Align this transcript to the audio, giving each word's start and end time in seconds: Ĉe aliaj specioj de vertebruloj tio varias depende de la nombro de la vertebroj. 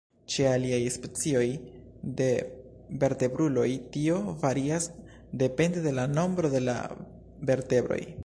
Ĉe 0.33 0.45
aliaj 0.51 0.77
specioj 0.93 1.43
de 2.21 2.29
vertebruloj 3.03 3.67
tio 3.97 4.17
varias 4.45 4.87
depende 5.43 5.85
de 5.87 5.95
la 5.99 6.07
nombro 6.15 6.51
de 6.57 6.63
la 6.69 6.79
vertebroj. 7.51 8.03